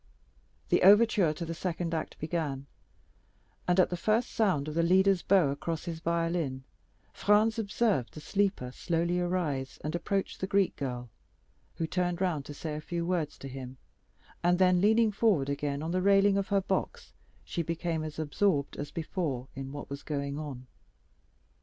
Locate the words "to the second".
1.31-1.93